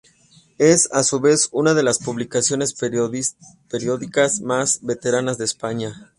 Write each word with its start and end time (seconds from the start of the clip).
Es, 0.57 0.89
a 0.93 1.03
su 1.03 1.19
vez, 1.19 1.49
una 1.51 1.75
de 1.75 1.83
las 1.83 1.99
publicaciones 1.99 2.73
periódicas 2.73 4.39
más 4.41 4.79
veteranas 4.81 5.37
de 5.37 5.45
España. 5.45 6.09